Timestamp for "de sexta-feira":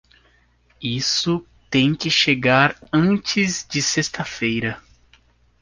3.69-4.81